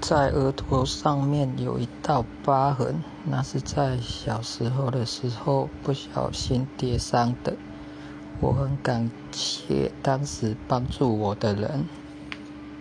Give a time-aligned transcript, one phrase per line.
[0.00, 7.54] 在额头上面有一道疤痕那是在小时候的时候不小心跌伤的。
[8.40, 11.84] 我很感谢当时帮助我的人